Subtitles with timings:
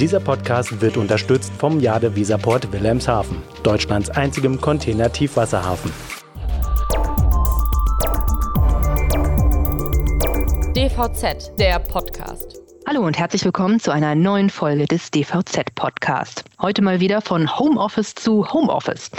[0.00, 5.92] Dieser Podcast wird unterstützt vom Jade Visaport Wilhelmshaven, Deutschlands einzigem Container-Tiefwasserhafen.
[10.74, 12.62] DVZ, der Podcast.
[12.88, 16.44] Hallo und herzlich willkommen zu einer neuen Folge des DVZ Podcast.
[16.62, 19.10] Heute mal wieder von Homeoffice zu Homeoffice.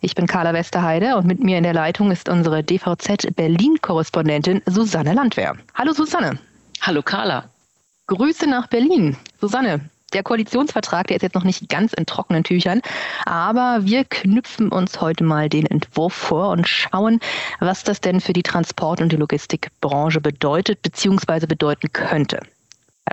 [0.00, 4.62] Ich bin Carla Westerheide und mit mir in der Leitung ist unsere DVZ Berlin Korrespondentin
[4.66, 5.54] Susanne Landwehr.
[5.74, 6.40] Hallo Susanne.
[6.80, 7.44] Hallo Carla.
[8.08, 9.16] Grüße nach Berlin.
[9.40, 12.80] Susanne, der Koalitionsvertrag, der ist jetzt noch nicht ganz in trockenen Tüchern,
[13.26, 17.20] aber wir knüpfen uns heute mal den Entwurf vor und schauen,
[17.60, 21.46] was das denn für die Transport- und die Logistikbranche bedeutet bzw.
[21.46, 22.40] bedeuten könnte.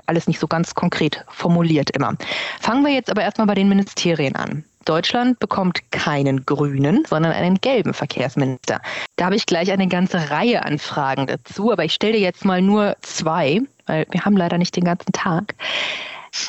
[0.06, 2.16] Alles nicht so ganz konkret formuliert immer.
[2.60, 4.64] Fangen wir jetzt aber erstmal bei den Ministerien an.
[4.84, 8.80] Deutschland bekommt keinen grünen, sondern einen gelben Verkehrsminister.
[9.16, 12.44] Da habe ich gleich eine ganze Reihe an Fragen dazu, aber ich stelle dir jetzt
[12.44, 15.54] mal nur zwei, weil wir haben leider nicht den ganzen Tag.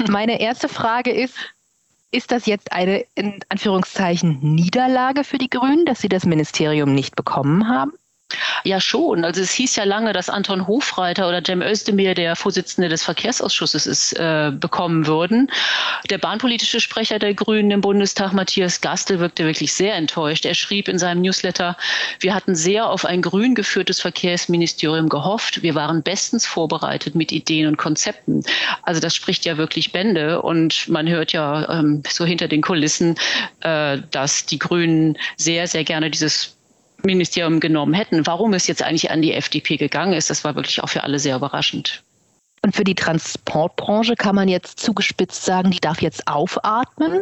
[0.09, 1.35] Meine erste Frage ist,
[2.11, 7.15] ist das jetzt eine in Anführungszeichen Niederlage für die Grünen, dass sie das Ministerium nicht
[7.15, 7.93] bekommen haben?
[8.63, 9.25] Ja, schon.
[9.25, 13.85] Also es hieß ja lange, dass Anton Hofreiter oder Cem Özdemir, der Vorsitzende des Verkehrsausschusses
[13.85, 15.51] ist, äh, bekommen würden.
[16.09, 20.45] Der bahnpolitische Sprecher der Grünen im Bundestag, Matthias Gastel, wirkte wirklich sehr enttäuscht.
[20.45, 21.77] Er schrieb in seinem Newsletter,
[22.19, 25.61] wir hatten sehr auf ein grün geführtes Verkehrsministerium gehofft.
[25.61, 28.43] Wir waren bestens vorbereitet mit Ideen und Konzepten.
[28.83, 30.41] Also das spricht ja wirklich Bände.
[30.41, 33.15] Und man hört ja ähm, so hinter den Kulissen,
[33.61, 36.55] äh, dass die Grünen sehr, sehr gerne dieses
[37.05, 38.25] Ministerium genommen hätten.
[38.25, 41.19] Warum es jetzt eigentlich an die FDP gegangen ist, das war wirklich auch für alle
[41.19, 42.03] sehr überraschend.
[42.61, 47.21] Und für die Transportbranche kann man jetzt zugespitzt sagen, die darf jetzt aufatmen?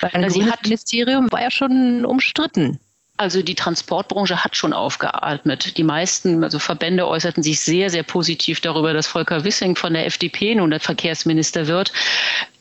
[0.00, 2.78] Weil ein Ministerium war ja schon umstritten.
[3.16, 5.76] Also die Transportbranche hat schon aufgeatmet.
[5.76, 10.06] Die meisten also Verbände äußerten sich sehr, sehr positiv darüber, dass Volker Wissing von der
[10.06, 11.92] FDP nun der Verkehrsminister wird.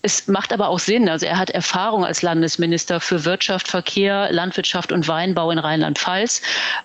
[0.02, 1.10] Es macht aber auch Sinn.
[1.10, 6.42] Also er hat Erfahrung als Landesminister für Wirtschaft, Verkehr, Landwirtschaft und Weinbau in Rheinland-Pfalz.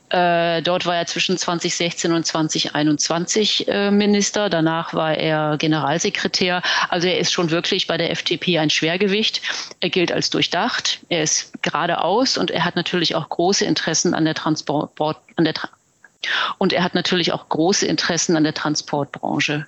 [0.09, 4.51] Äh, dort war er zwischen 2016 und 2021 äh, Minister.
[4.51, 6.63] Danach war er Generalsekretär.
[6.89, 9.43] Also er ist schon wirklich bei der FDP ein Schwergewicht.
[9.79, 10.99] Er gilt als durchdacht.
[11.09, 14.91] Er ist geradeaus und er hat natürlich auch große Interessen an der Transport,
[15.37, 15.69] an der Tra
[16.57, 19.67] und er hat natürlich auch große Interessen an der Transportbranche.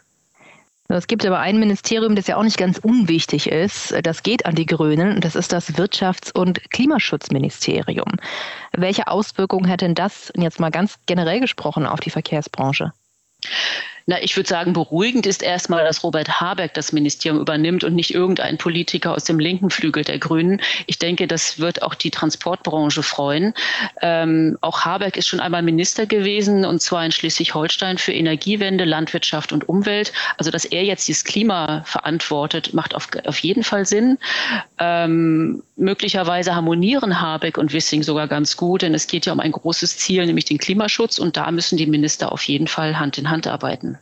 [0.89, 3.95] Es gibt aber ein Ministerium, das ja auch nicht ganz unwichtig ist.
[4.03, 5.21] Das geht an die Grünen.
[5.21, 8.13] Das ist das Wirtschafts- und Klimaschutzministerium.
[8.73, 12.93] Welche Auswirkungen hätte denn das jetzt mal ganz generell gesprochen auf die Verkehrsbranche?
[14.09, 18.15] Na, ich würde sagen, beruhigend ist erstmal, dass Robert Habeck das Ministerium übernimmt und nicht
[18.15, 20.61] irgendein Politiker aus dem linken Flügel der Grünen.
[20.87, 23.53] Ich denke, das wird auch die Transportbranche freuen.
[24.03, 29.53] Ähm, auch Habeck ist schon einmal Minister gewesen und zwar in Schleswig-Holstein für Energiewende, Landwirtschaft
[29.53, 30.13] und Umwelt.
[30.39, 34.19] Also, dass er jetzt dieses Klima verantwortet, macht auf, auf jeden Fall Sinn.
[34.79, 39.51] Ähm, möglicherweise harmonieren Habeck und Wissing sogar ganz gut, denn es geht ja um ein
[39.51, 43.31] großes Ziel, nämlich den Klimaschutz und da müssen die Minister auf jeden Fall Hand in
[43.31, 43.96] Hand arbeiten.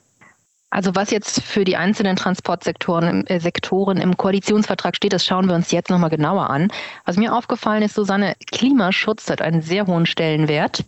[0.74, 5.54] Also was jetzt für die einzelnen Transportsektoren äh, Sektoren im Koalitionsvertrag steht, das schauen wir
[5.54, 6.68] uns jetzt nochmal genauer an.
[7.04, 10.82] Was mir aufgefallen ist, Susanne, Klimaschutz hat einen sehr hohen Stellenwert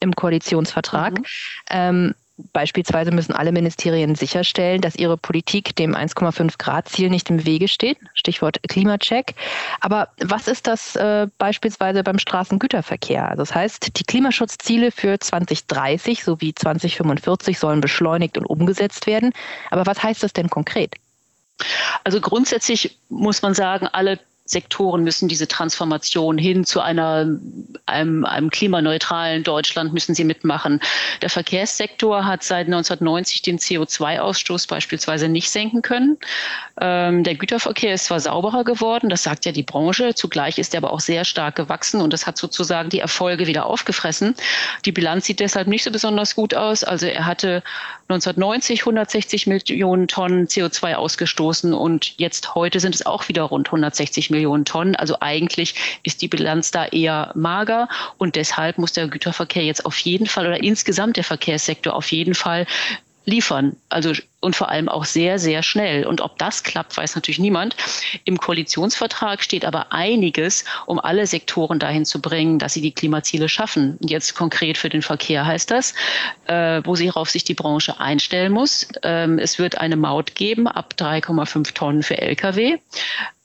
[0.00, 1.18] im Koalitionsvertrag.
[1.18, 1.24] Mhm.
[1.68, 2.14] Ähm,
[2.52, 7.68] Beispielsweise müssen alle Ministerien sicherstellen, dass ihre Politik dem 1,5 Grad Ziel nicht im Wege
[7.68, 7.98] steht.
[8.14, 9.34] Stichwort Klimacheck.
[9.80, 13.28] Aber was ist das äh, beispielsweise beim Straßengüterverkehr?
[13.28, 19.32] Also das heißt, die Klimaschutzziele für 2030 sowie 2045 sollen beschleunigt und umgesetzt werden.
[19.70, 20.94] Aber was heißt das denn konkret?
[22.04, 24.18] Also grundsätzlich muss man sagen, alle
[24.50, 27.38] Sektoren müssen diese Transformation hin zu einer,
[27.86, 30.80] einem, einem klimaneutralen Deutschland müssen sie mitmachen.
[31.22, 36.18] Der Verkehrssektor hat seit 1990 den CO2-Ausstoß beispielsweise nicht senken können.
[36.80, 40.78] Ähm, der Güterverkehr ist zwar sauberer geworden, das sagt ja die Branche, zugleich ist er
[40.78, 44.34] aber auch sehr stark gewachsen und das hat sozusagen die Erfolge wieder aufgefressen.
[44.84, 46.82] Die Bilanz sieht deshalb nicht so besonders gut aus.
[46.82, 47.62] Also er hatte
[48.10, 54.30] 1990 160 Millionen Tonnen CO2 ausgestoßen und jetzt heute sind es auch wieder rund 160
[54.30, 54.96] Millionen Tonnen.
[54.96, 57.88] Also eigentlich ist die Bilanz da eher mager
[58.18, 62.34] und deshalb muss der Güterverkehr jetzt auf jeden Fall oder insgesamt der Verkehrssektor auf jeden
[62.34, 62.66] Fall
[63.24, 63.76] liefern.
[63.88, 66.06] Also und vor allem auch sehr, sehr schnell.
[66.06, 67.76] Und ob das klappt, weiß natürlich niemand.
[68.24, 73.48] Im Koalitionsvertrag steht aber einiges, um alle Sektoren dahin zu bringen, dass sie die Klimaziele
[73.48, 73.98] schaffen.
[74.00, 75.94] Jetzt konkret für den Verkehr heißt das,
[76.46, 78.88] äh, wo sich sich die Branche einstellen muss.
[79.02, 82.78] Ähm, es wird eine Maut geben ab 3,5 Tonnen für Lkw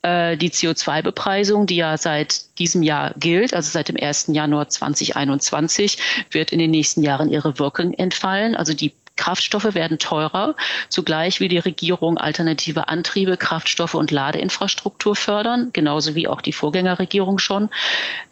[0.01, 4.27] äh, die CO2-Bepreisung, die ja seit diesem Jahr gilt, also seit dem 1.
[4.27, 5.97] Januar 2021,
[6.31, 8.55] wird in den nächsten Jahren ihre Wirkung entfallen.
[8.55, 10.55] Also die Kraftstoffe werden teurer,
[10.89, 17.39] zugleich will die Regierung alternative Antriebe, Kraftstoffe und Ladeinfrastruktur fördern, genauso wie auch die Vorgängerregierung
[17.39, 17.69] schon.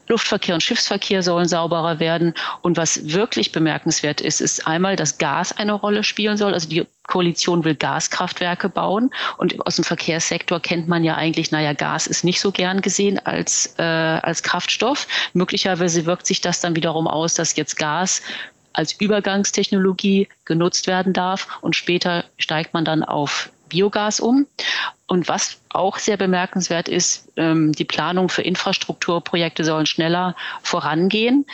[0.07, 2.33] Luftverkehr und Schiffsverkehr sollen sauberer werden.
[2.61, 6.53] Und was wirklich bemerkenswert ist, ist einmal, dass Gas eine Rolle spielen soll.
[6.53, 9.11] Also die Koalition will Gaskraftwerke bauen.
[9.37, 13.19] Und aus dem Verkehrssektor kennt man ja eigentlich, naja, Gas ist nicht so gern gesehen
[13.25, 15.07] als, äh, als Kraftstoff.
[15.33, 18.21] Möglicherweise wirkt sich das dann wiederum aus, dass jetzt Gas
[18.73, 24.47] als Übergangstechnologie genutzt werden darf und später steigt man dann auf Biogas um.
[25.07, 31.45] Und was auch sehr bemerkenswert ist, ähm, die Planung für Infrastrukturprojekte sollen schneller vorangehen.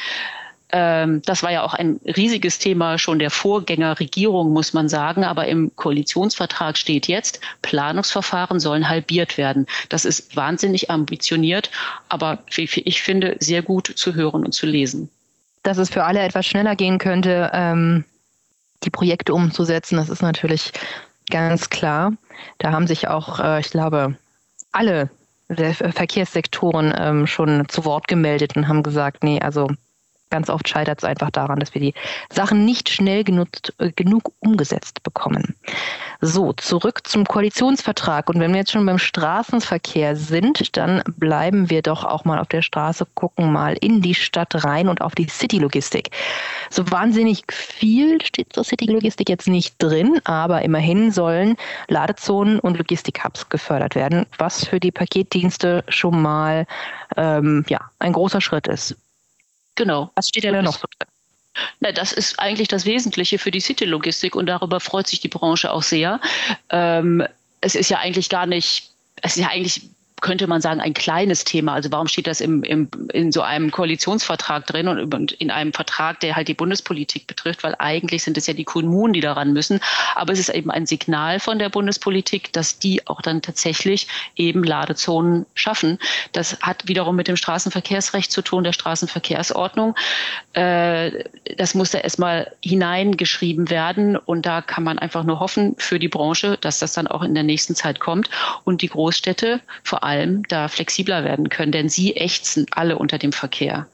[0.72, 5.24] Ähm, das war ja auch ein riesiges Thema schon der Vorgängerregierung, muss man sagen.
[5.24, 9.66] Aber im Koalitionsvertrag steht jetzt, Planungsverfahren sollen halbiert werden.
[9.90, 11.72] Das ist wahnsinnig ambitioniert,
[12.08, 15.10] aber ich finde sehr gut zu hören und zu lesen
[15.64, 18.06] dass es für alle etwas schneller gehen könnte, ähm,
[18.84, 19.98] die Projekte umzusetzen.
[19.98, 20.72] Das ist natürlich
[21.30, 22.14] ganz klar.
[22.58, 24.16] Da haben sich auch, äh, ich glaube,
[24.72, 25.10] alle
[25.50, 29.68] Verkehrssektoren ähm, schon zu Wort gemeldet und haben gesagt, nee, also
[30.30, 31.94] ganz oft scheitert es einfach daran, dass wir die
[32.32, 35.56] Sachen nicht schnell genutzt, äh, genug umgesetzt bekommen.
[36.22, 38.30] So, zurück zum Koalitionsvertrag.
[38.30, 42.48] Und wenn wir jetzt schon beim Straßenverkehr sind, dann bleiben wir doch auch mal auf
[42.48, 46.12] der Straße, gucken mal in die Stadt rein und auf die City-Logistik.
[46.70, 51.56] So wahnsinnig viel steht zur City-Logistik jetzt nicht drin, aber immerhin sollen
[51.88, 56.68] Ladezonen und Logistik-Hubs gefördert werden, was für die Paketdienste schon mal
[57.18, 58.96] ähm, ja, ein großer Schritt ist.
[59.80, 60.12] Genau.
[60.16, 61.08] Was steht denn da noch so drin?
[61.80, 65.72] Na, das ist eigentlich das Wesentliche für die City-Logistik und darüber freut sich die Branche
[65.72, 66.20] auch sehr.
[66.70, 67.26] Ähm,
[67.62, 68.90] es ist ja eigentlich gar nicht,
[69.22, 69.82] es ist ja eigentlich
[70.22, 71.74] könnte man sagen, ein kleines Thema.
[71.74, 76.20] Also warum steht das im, im, in so einem Koalitionsvertrag drin und in einem Vertrag,
[76.20, 77.64] der halt die Bundespolitik betrifft?
[77.64, 79.80] Weil eigentlich sind es ja die Kommunen, die daran müssen.
[80.16, 84.64] Aber es ist eben ein Signal von der Bundespolitik, dass die auch dann tatsächlich eben
[84.64, 86.00] Ladezonen schaffen.
[86.34, 89.96] Das hat wiederum mit dem Straßenverkehrsrecht zu tun, der Straßenverkehrsordnung.
[90.54, 91.24] Äh,
[91.58, 94.18] das muss da erstmal hineingeschrieben werden.
[94.18, 97.34] Und da kann man einfach nur hoffen für die Branche, dass das dann auch in
[97.34, 98.30] der nächsten Zeit kommt.
[98.64, 103.18] Und die Großstädte vor allem allem da flexibler werden können, denn sie ächzen alle unter
[103.18, 103.88] dem Verkehr.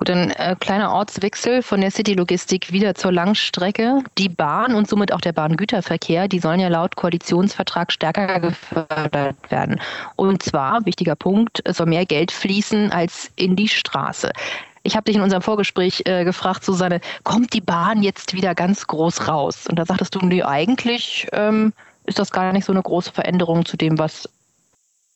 [0.00, 4.02] Gut, ein äh, kleiner Ortswechsel von der City-Logistik wieder zur Langstrecke.
[4.16, 9.78] Die Bahn und somit auch der Bahngüterverkehr, die sollen ja laut Koalitionsvertrag stärker gefördert werden.
[10.16, 14.32] Und zwar, wichtiger Punkt, soll mehr Geld fließen als in die Straße.
[14.84, 18.86] Ich habe dich in unserem Vorgespräch äh, gefragt, Susanne, kommt die Bahn jetzt wieder ganz
[18.86, 19.66] groß raus?
[19.68, 21.74] Und da sagtest du, nee, eigentlich ähm,
[22.06, 24.26] ist das gar nicht so eine große Veränderung zu dem, was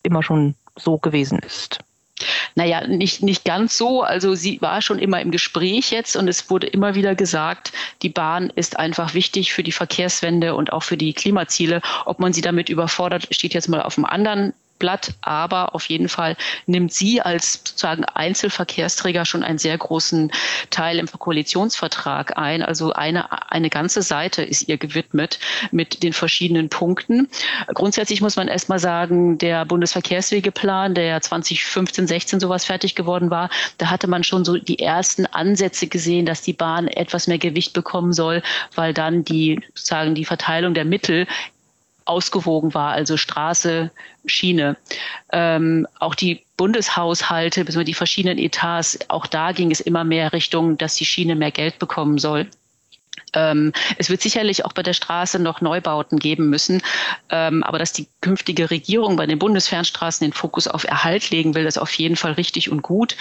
[0.05, 1.81] immer schon so gewesen ist.
[2.55, 4.03] Naja, nicht, nicht ganz so.
[4.03, 7.73] Also sie war schon immer im Gespräch jetzt und es wurde immer wieder gesagt,
[8.03, 11.83] die Bahn ist einfach wichtig für die Verkehrswende und auch für die Klimaziele.
[12.05, 16.09] Ob man sie damit überfordert, steht jetzt mal auf dem anderen Blatt, aber auf jeden
[16.09, 16.37] Fall
[16.67, 20.33] nimmt sie als sozusagen Einzelverkehrsträger schon einen sehr großen
[20.71, 22.63] Teil im Koalitionsvertrag ein.
[22.63, 25.39] Also eine, eine ganze Seite ist ihr gewidmet
[25.71, 27.29] mit den verschiedenen Punkten.
[27.73, 33.91] Grundsätzlich muss man erstmal sagen, der Bundesverkehrswegeplan, der 2015, 16 sowas fertig geworden war, da
[33.91, 38.13] hatte man schon so die ersten Ansätze gesehen, dass die Bahn etwas mehr Gewicht bekommen
[38.13, 38.43] soll,
[38.75, 41.27] weil dann die sozusagen die Verteilung der Mittel
[42.05, 43.91] ausgewogen war, also Straße,
[44.27, 44.77] Schiene.
[45.33, 50.79] Ähm, auch die Bundeshaushalte, beziehungsweise die verschiedenen Etats, auch da ging es immer mehr Richtung,
[50.79, 52.49] dass die Schiene mehr Geld bekommen soll.
[53.35, 56.83] Ähm, es wird sicherlich auch bei der Straße noch Neubauten geben müssen.
[57.31, 61.67] Ähm, aber dass die künftige Regierung bei den Bundesfernstraßen den Fokus auf Erhalt legen will,
[61.67, 63.17] ist auf jeden Fall richtig und gut.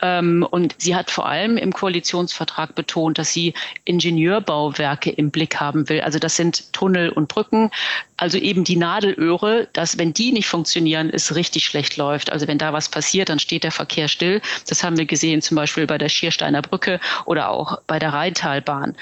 [0.00, 5.88] Ähm, und sie hat vor allem im Koalitionsvertrag betont, dass sie Ingenieurbauwerke im Blick haben
[5.88, 6.00] will.
[6.00, 7.70] Also das sind Tunnel und Brücken.
[8.18, 12.30] Also eben die Nadelöhre, dass wenn die nicht funktionieren, es richtig schlecht läuft.
[12.32, 14.42] Also wenn da was passiert, dann steht der Verkehr still.
[14.68, 18.96] Das haben wir gesehen zum Beispiel bei der Schiersteiner Brücke oder auch bei der Rheintalbahn.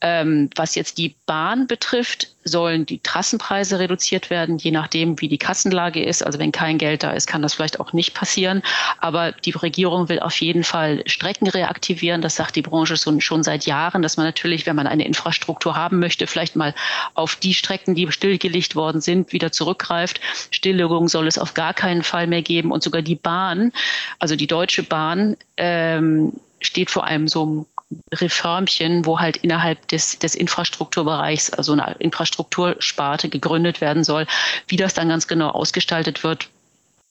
[0.00, 5.38] Ähm, was jetzt die Bahn betrifft, sollen die Trassenpreise reduziert werden, je nachdem, wie die
[5.38, 6.24] Kassenlage ist.
[6.24, 8.62] Also wenn kein Geld da ist, kann das vielleicht auch nicht passieren.
[8.98, 12.22] Aber die Regierung will auf jeden Fall Strecken reaktivieren.
[12.22, 15.98] Das sagt die Branche schon seit Jahren, dass man natürlich, wenn man eine Infrastruktur haben
[15.98, 16.74] möchte, vielleicht mal
[17.14, 20.20] auf die Strecken, die stillgelegt worden sind, wieder zurückgreift.
[20.50, 22.72] Stilllegung soll es auf gar keinen Fall mehr geben.
[22.72, 23.72] Und sogar die Bahn,
[24.18, 27.66] also die Deutsche Bahn, ähm, steht vor einem so einem
[28.12, 34.26] Reformchen, wo halt innerhalb des, des Infrastrukturbereichs also eine Infrastruktursparte gegründet werden soll.
[34.68, 36.48] Wie das dann ganz genau ausgestaltet wird,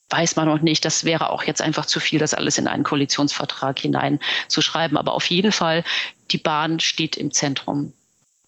[0.10, 0.86] weiß man noch nicht.
[0.86, 4.98] Das wäre auch jetzt einfach zu viel, das alles in einen Koalitionsvertrag hineinzuschreiben.
[4.98, 5.84] Aber auf jeden Fall,
[6.32, 7.94] die Bahn steht im Zentrum.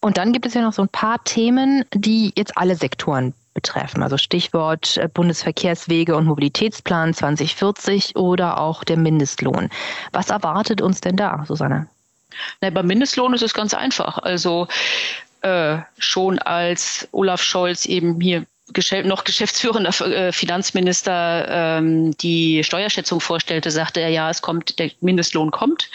[0.00, 4.02] Und dann gibt es ja noch so ein paar Themen, die jetzt alle Sektoren betreffen.
[4.02, 9.68] Also Stichwort äh, Bundesverkehrswege und Mobilitätsplan 2040 oder auch der Mindestlohn.
[10.10, 11.86] Was erwartet uns denn da, Susanne?
[12.60, 14.18] Na, beim Mindestlohn ist es ganz einfach.
[14.18, 14.68] Also
[15.42, 18.46] äh, schon als Olaf Scholz eben hier
[19.04, 25.50] noch geschäftsführender äh, Finanzminister ähm, die Steuerschätzung vorstellte, sagte er, ja, es kommt, der Mindestlohn
[25.50, 25.90] kommt.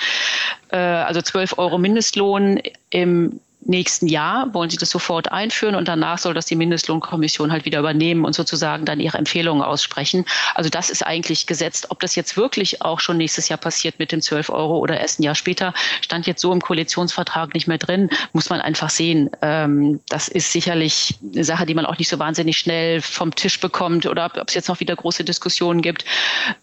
[0.69, 6.17] Äh, also 12 Euro Mindestlohn im nächsten Jahr wollen sie das sofort einführen und danach
[6.17, 10.25] soll das die Mindestlohnkommission halt wieder übernehmen und sozusagen dann ihre Empfehlungen aussprechen.
[10.55, 11.87] Also das ist eigentlich gesetzt.
[11.89, 15.19] Ob das jetzt wirklich auch schon nächstes Jahr passiert mit den 12 Euro oder erst
[15.19, 19.29] ein Jahr später, stand jetzt so im Koalitionsvertrag nicht mehr drin, muss man einfach sehen.
[19.41, 23.59] Ähm, das ist sicherlich eine Sache, die man auch nicht so wahnsinnig schnell vom Tisch
[23.59, 26.05] bekommt oder ob es jetzt noch wieder große Diskussionen gibt.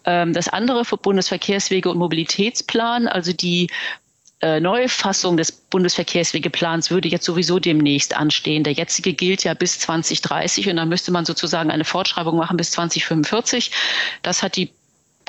[0.05, 3.69] Ähm, das andere für Bundesverkehrswege und Mobilitätsplan, also die
[4.45, 8.63] äh, Neufassung des Bundesverkehrswegeplans würde jetzt sowieso demnächst anstehen.
[8.63, 12.69] Der jetzige gilt ja bis 2030 und dann müsste man sozusagen eine Fortschreibung machen bis
[12.69, 13.71] 2045.
[14.21, 14.69] Das hat die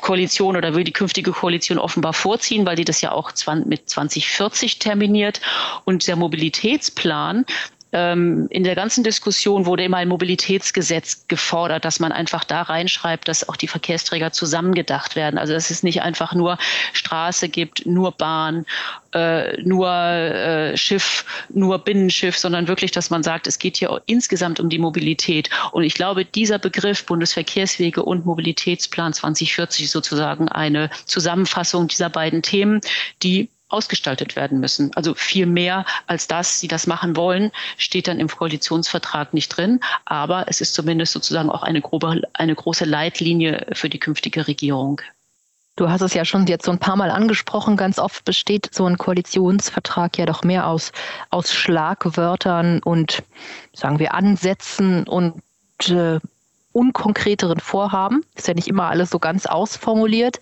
[0.01, 3.31] Koalition oder will die künftige Koalition offenbar vorziehen, weil die das ja auch
[3.65, 5.41] mit 2040 terminiert.
[5.83, 7.43] Und der Mobilitätsplan,
[7.91, 13.47] in der ganzen Diskussion wurde immer ein Mobilitätsgesetz gefordert, dass man einfach da reinschreibt, dass
[13.47, 15.37] auch die Verkehrsträger zusammengedacht werden.
[15.37, 16.57] Also dass es nicht einfach nur
[16.91, 18.65] Straße gibt, nur Bahn,
[19.13, 24.59] äh, nur äh, Schiff, nur Binnenschiff, sondern wirklich, dass man sagt, es geht hier insgesamt
[24.59, 25.49] um die Mobilität.
[25.71, 32.41] Und ich glaube, dieser Begriff Bundesverkehrswege und Mobilitätsplan 2040 ist sozusagen eine Zusammenfassung dieser beiden
[32.41, 32.81] Themen,
[33.23, 34.91] die ausgestaltet werden müssen.
[34.95, 39.79] Also viel mehr als das, sie das machen wollen, steht dann im Koalitionsvertrag nicht drin.
[40.05, 45.01] Aber es ist zumindest sozusagen auch eine, grobe, eine große Leitlinie für die künftige Regierung.
[45.75, 47.77] Du hast es ja schon jetzt so ein paar Mal angesprochen.
[47.77, 50.91] Ganz oft besteht so ein Koalitionsvertrag ja doch mehr aus,
[51.29, 53.21] aus Schlagwörtern und,
[53.73, 55.39] sagen wir, Ansätzen und
[55.87, 56.19] äh,
[56.71, 58.23] unkonkreteren Vorhaben.
[58.33, 60.39] Ist ja nicht immer alles so ganz ausformuliert.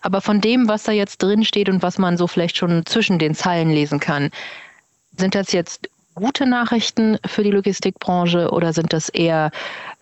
[0.00, 3.18] Aber von dem, was da jetzt drin steht und was man so vielleicht schon zwischen
[3.18, 4.30] den Zeilen lesen kann,
[5.16, 9.50] sind das jetzt gute Nachrichten für die Logistikbranche oder sind das eher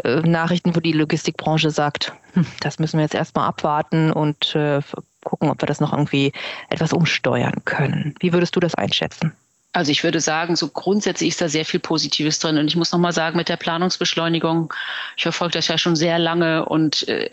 [0.03, 4.81] äh, Nachrichten, wo die Logistikbranche sagt, hm, das müssen wir jetzt erstmal abwarten und äh,
[5.25, 6.33] gucken, ob wir das noch irgendwie
[6.71, 8.15] etwas umsteuern können?
[8.21, 9.33] Wie würdest du das einschätzen?
[9.73, 12.57] Also ich würde sagen, so grundsätzlich ist da sehr viel Positives drin.
[12.57, 14.73] Und ich muss nochmal sagen, mit der Planungsbeschleunigung,
[15.19, 17.29] ich verfolge das ja schon sehr lange und äh,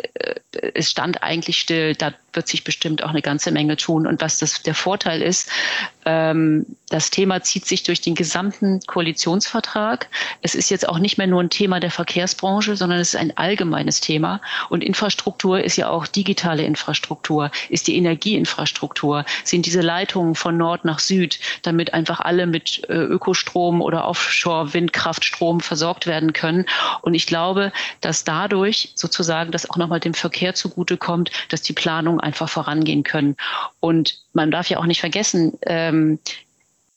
[0.74, 1.96] es stand eigentlich still.
[1.96, 4.08] Da wird sich bestimmt auch eine ganze Menge tun.
[4.08, 5.50] Und was das der Vorteil ist,
[6.06, 10.08] ähm, das Thema zieht sich durch den gesamten Koalitionsvertrag.
[10.42, 13.36] Es ist jetzt auch nicht mehr nur ein Thema der Verkehrsbranche, sondern es ist ein
[13.38, 14.42] allgemeines Thema.
[14.70, 20.86] Und Infrastruktur ist ja auch digitale Infrastruktur, ist die Energieinfrastruktur, sind diese Leitungen von Nord
[20.86, 26.66] nach Süd, damit einfach alle mit äh, Ökostrom oder Offshore-Windkraftstrom versorgt werden können.
[27.02, 27.72] Und ich glaube,
[28.02, 33.36] dass dadurch sozusagen das auch nochmal dem Verkehr zugutekommt, dass die Planung einfach vorangehen können.
[33.80, 36.20] Und man darf ja auch nicht vergessen, ähm,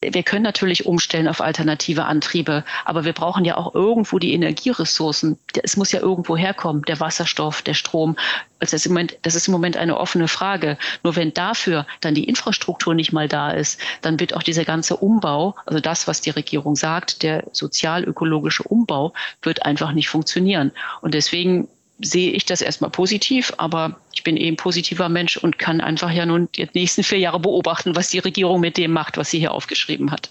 [0.03, 5.39] wir können natürlich umstellen auf alternative Antriebe, aber wir brauchen ja auch irgendwo die Energieressourcen.
[5.63, 8.17] Es muss ja irgendwo herkommen, der Wasserstoff, der Strom.
[8.59, 10.77] Also das, ist im Moment, das ist im Moment eine offene Frage.
[11.03, 14.97] Nur wenn dafür dann die Infrastruktur nicht mal da ist, dann wird auch dieser ganze
[14.97, 20.73] Umbau, also das, was die Regierung sagt, der sozial-ökologische Umbau, wird einfach nicht funktionieren.
[21.01, 21.69] Und deswegen
[22.01, 26.27] sehe ich das erstmal positiv, aber ich bin eben positiver Mensch und kann einfach ja
[26.27, 29.53] nun die nächsten vier Jahre beobachten, was die Regierung mit dem macht, was sie hier
[29.53, 30.31] aufgeschrieben hat.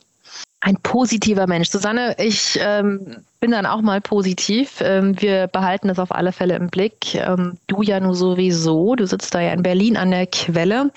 [0.62, 1.70] Ein positiver Mensch.
[1.70, 4.82] Susanne, ich ähm, bin dann auch mal positiv.
[4.82, 7.14] Ähm, wir behalten das auf alle Fälle im Blick.
[7.14, 8.96] Ähm, du ja nur sowieso.
[8.96, 10.92] Du sitzt da ja in Berlin an der Quelle.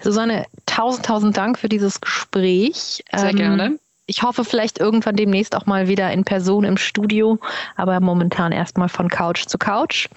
[0.00, 3.04] Susanne, tausend, tausend Dank für dieses Gespräch.
[3.12, 7.38] Sehr ähm, gerne ich hoffe vielleicht irgendwann demnächst auch mal wieder in Person im Studio,
[7.76, 10.08] aber momentan erstmal von Couch zu Couch.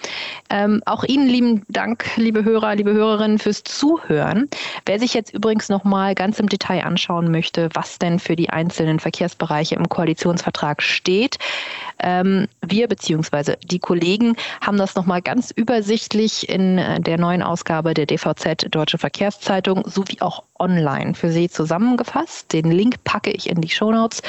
[0.50, 4.48] Ähm, auch Ihnen lieben Dank, liebe Hörer, liebe Hörerinnen, fürs Zuhören.
[4.84, 9.00] Wer sich jetzt übrigens nochmal ganz im Detail anschauen möchte, was denn für die einzelnen
[9.00, 11.38] Verkehrsbereiche im Koalitionsvertrag steht,
[12.00, 13.56] ähm, wir bzw.
[13.64, 18.98] die Kollegen haben das nochmal ganz übersichtlich in äh, der neuen Ausgabe der DVZ Deutsche
[18.98, 22.52] Verkehrszeitung sowie auch online für Sie zusammengefasst.
[22.52, 24.22] Den Link packe ich in die Show Notes.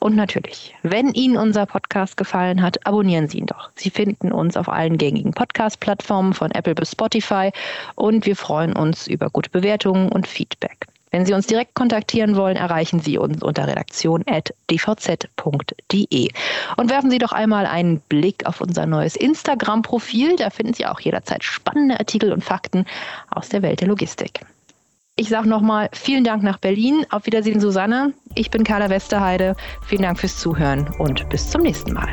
[0.00, 3.70] Und natürlich, wenn Ihnen unser Podcast gefallen hat, abonnieren Sie ihn doch.
[3.74, 7.50] Sie finden uns auf allen gängigen Podcast-Plattformen von Apple bis Spotify
[7.94, 10.86] und wir freuen uns über gute Bewertungen und Feedback.
[11.14, 16.28] Wenn Sie uns direkt kontaktieren wollen, erreichen Sie uns unter redaktion.dvz.de.
[16.76, 20.34] Und werfen Sie doch einmal einen Blick auf unser neues Instagram-Profil.
[20.34, 22.84] Da finden Sie auch jederzeit spannende Artikel und Fakten
[23.30, 24.40] aus der Welt der Logistik.
[25.14, 27.06] Ich sage nochmal vielen Dank nach Berlin.
[27.10, 28.12] Auf Wiedersehen, Susanne.
[28.34, 29.54] Ich bin Carla Westerheide.
[29.86, 32.12] Vielen Dank fürs Zuhören und bis zum nächsten Mal.